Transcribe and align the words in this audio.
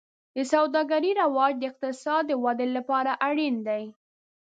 د 0.35 0.37
سوداګرۍ 0.51 1.11
رواج 1.21 1.53
د 1.57 1.63
اقتصاد 1.69 2.21
د 2.27 2.31
ودې 2.43 2.67
لپاره 2.77 3.11
اړین 3.27 3.55
دی. 3.67 3.83